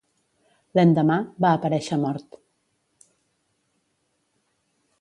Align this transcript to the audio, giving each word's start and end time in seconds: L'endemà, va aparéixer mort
L'endemà, 0.85 1.17
va 1.45 1.51
aparéixer 1.59 1.99
mort 2.05 2.39